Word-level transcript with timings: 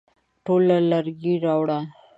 ټوله 0.45 0.77
لرګي 0.91 1.33
راوړه؟ 1.45 1.79